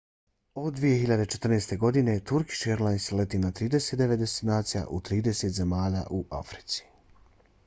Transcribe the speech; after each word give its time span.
od 0.61 0.79
2014. 0.85 1.73
godine 1.83 2.15
turkish 2.31 2.67
airlines 2.71 3.07
leti 3.19 3.43
na 3.45 3.53
39 3.61 4.19
destinacija 4.25 4.85
u 4.89 4.99
30 5.13 5.57
zemalja 5.61 6.03
u 6.21 6.25
africi 6.43 6.83